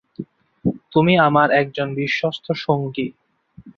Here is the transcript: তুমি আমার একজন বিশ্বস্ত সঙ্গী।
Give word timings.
তুমি 0.91 1.13
আমার 1.19 1.47
একজন 1.51 1.87
বিশ্বস্ত 1.95 2.45
সঙ্গী। 2.57 3.07